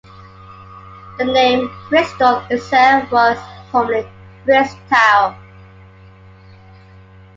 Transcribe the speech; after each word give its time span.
The 1.19 1.25
name 1.25 1.69
"Bristol" 1.89 2.41
itself 2.49 3.11
was 3.11 3.37
formerly 3.71 4.07
"Bristow". 4.45 5.35